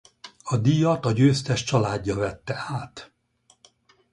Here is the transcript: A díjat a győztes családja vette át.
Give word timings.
A 0.43 0.57
díjat 0.57 1.05
a 1.05 1.11
győztes 1.11 1.63
családja 1.63 2.15
vette 2.15 2.55
át. 2.67 3.11